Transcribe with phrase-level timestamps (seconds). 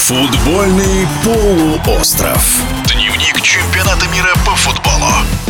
[0.00, 2.62] Футбольный полуостров.
[2.86, 5.49] Дневник чемпионата мира по футболу.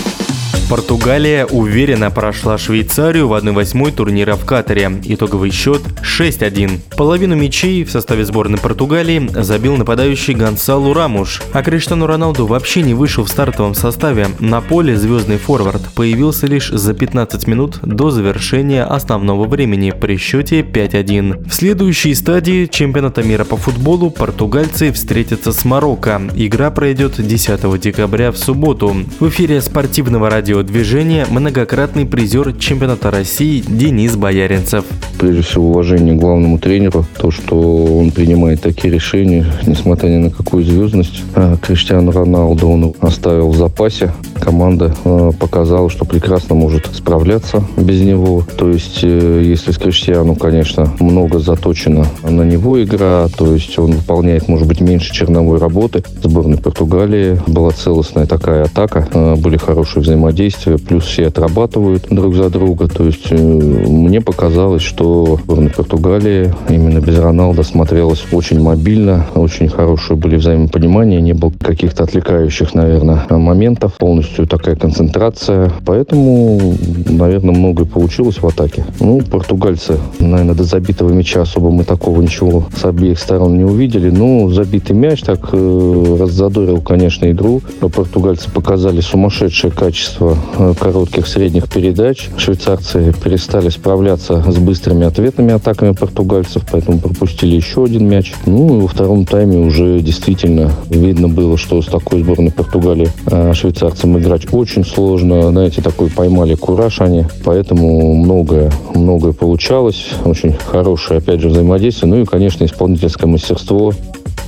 [0.71, 5.01] Португалия уверенно прошла Швейцарию в 1-8 турнира в Катаре.
[5.03, 6.95] Итоговый счет 6-1.
[6.97, 11.43] Половину мячей в составе сборной Португалии забил нападающий Гонсалу Рамуш.
[11.53, 14.29] А Криштану Роналду вообще не вышел в стартовом составе.
[14.39, 20.61] На поле звездный форвард появился лишь за 15 минут до завершения основного времени при счете
[20.61, 21.49] 5-1.
[21.49, 26.23] В следующей стадии чемпионата мира по футболу португальцы встретятся с Марокко.
[26.37, 28.95] Игра пройдет 10 декабря в субботу.
[29.19, 34.85] В эфире спортивного радио движения многократный призер чемпионата России Денис Бояринцев.
[35.21, 37.05] Прежде всего, уважение главному тренеру.
[37.19, 41.23] То, что он принимает такие решения, несмотря ни на какую звездность.
[41.35, 44.13] А Криштиану Роналду он оставил в запасе.
[44.41, 48.45] Команда а, показала, что прекрасно может справляться без него.
[48.57, 53.93] То есть, э, если с Криштиану, конечно, много заточено на него игра, то есть он
[53.93, 56.03] выполняет, может быть, меньше черновой работы.
[56.23, 62.49] Сборной Португалии была целостная такая атака, а, были хорошие взаимодействия плюс все отрабатывают друг за
[62.49, 62.89] друга.
[62.89, 65.10] То есть э, мне показалось, что
[65.43, 72.05] сборная Португалии именно без Роналда смотрелась очень мобильно, очень хорошие были взаимопонимания, не было каких-то
[72.05, 75.71] отвлекающих, наверное, моментов, полностью такая концентрация.
[75.85, 76.61] Поэтому,
[77.07, 78.85] наверное, многое получилось в атаке.
[79.01, 84.11] Ну, португальцы, наверное, до забитого мяча особо мы такого ничего с обеих сторон не увидели.
[84.11, 87.63] Но забитый мяч так э, раззадорил, конечно, игру.
[87.81, 92.29] Португальцы показали сумасшедшее качество Э, коротких средних передач.
[92.37, 98.33] Швейцарцы перестали справляться с быстрыми ответными атаками португальцев, поэтому пропустили еще один мяч.
[98.47, 103.53] Ну и во втором тайме уже действительно видно было, что с такой сборной Португалии э,
[103.55, 105.51] швейцарцам играть очень сложно.
[105.51, 110.09] Знаете, такой поймали кураж они, поэтому многое, многое получалось.
[110.25, 112.11] Очень хорошее, опять же, взаимодействие.
[112.11, 113.93] Ну и, конечно, исполнительское мастерство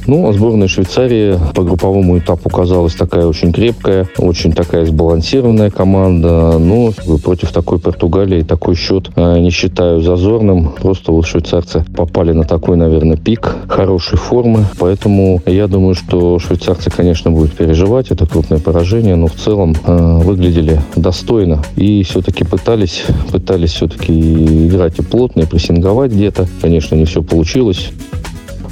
[0.07, 6.59] ну, а сборная Швейцарии по групповому этапу казалась такая очень крепкая, очень такая сбалансированная команда.
[6.59, 6.93] Но
[7.23, 10.73] против такой Португалии такой счет а, не считаю зазорным.
[10.81, 14.67] Просто вот швейцарцы попали на такой, наверное, пик хорошей формы.
[14.79, 18.11] Поэтому я думаю, что швейцарцы, конечно, будут переживать.
[18.11, 21.63] Это крупное поражение, но в целом э, выглядели достойно.
[21.77, 26.47] И все-таки пытались, пытались все-таки играть и плотно, и прессинговать где-то.
[26.61, 27.91] Конечно, не все получилось.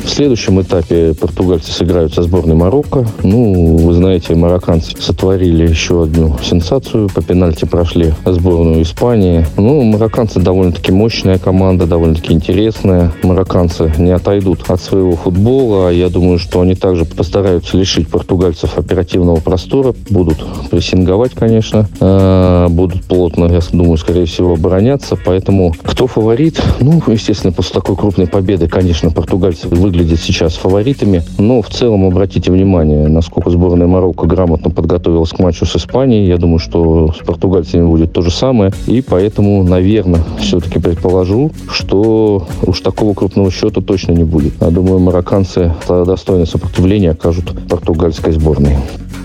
[0.04, 3.06] В следующем этапе португальцы сыграют со сборной Марокко.
[3.22, 7.08] Ну, вы знаете, марокканцы сотворили еще одну сенсацию.
[7.14, 9.46] По пенальти прошли сборную Испании.
[9.56, 13.12] Ну, марокканцы довольно-таки мощная команда, довольно-таки интересная.
[13.22, 15.90] Марокканцы не отойдут от своего футбола.
[15.90, 19.94] Я думаю, что они также постараются лишить португальцев оперативного простора.
[20.08, 21.88] Будут прессинговать, конечно.
[22.00, 25.16] А, будут плотно, я думаю, скорее всего, обороняться.
[25.22, 26.60] Поэтому кто фаворит?
[26.80, 31.22] Ну, естественно, после такой крупной победы, конечно, португальцы вы выглядят сейчас фаворитами.
[31.36, 36.28] Но в целом обратите внимание, насколько сборная Марокко грамотно подготовилась к матчу с Испанией.
[36.28, 38.72] Я думаю, что с португальцами будет то же самое.
[38.86, 44.54] И поэтому, наверное, все-таки предположу, что уж такого крупного счета точно не будет.
[44.60, 48.76] Я думаю, марокканцы достойное сопротивление окажут португальской сборной.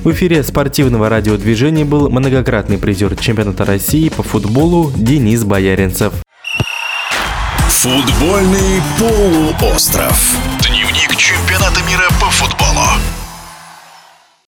[0.03, 6.14] В эфире спортивного радиодвижения был многократный призер чемпионата России по футболу Денис Бояринцев.
[7.70, 10.55] Футбольный полуостров.
[10.96, 12.88] Дневник чемпионата мира по футболу.